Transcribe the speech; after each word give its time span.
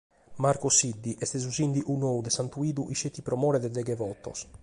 Marco 0.43 0.69
Siddi 0.75 1.13
est 1.23 1.33
su 1.43 1.51
sìndigu 1.57 1.93
nou 2.05 2.17
de 2.25 2.31
Santuidu 2.37 2.83
isceti 2.95 3.21
pro 3.25 3.35
more 3.43 3.59
de 3.61 3.69
deghe 3.77 3.95
votos. 4.03 4.39